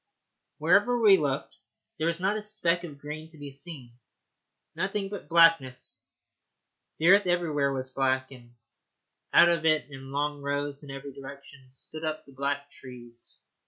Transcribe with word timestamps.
Wherever 0.57 0.99
we 0.99 1.15
looked 1.17 1.59
there 1.99 2.07
was 2.07 2.19
not 2.19 2.35
a 2.35 2.41
speck 2.41 2.83
of 2.83 2.97
green 2.97 3.27
to 3.29 3.37
be 3.37 3.51
seen 3.51 3.99
nothing 4.73 5.09
but 5.09 5.29
blackness. 5.29 6.03
The 6.97 7.09
earth 7.09 7.27
everywhere 7.27 7.71
was 7.71 7.91
black, 7.91 8.31
and 8.31 8.55
out 9.31 9.49
of 9.49 9.63
it 9.63 9.85
in 9.91 10.11
long 10.11 10.41
rows 10.41 10.81
in 10.83 10.89
every 10.89 11.13
direction 11.13 11.69
stood 11.69 12.03
up 12.03 12.25
the 12.25 12.31
black 12.31 12.71
trees. 12.71 13.43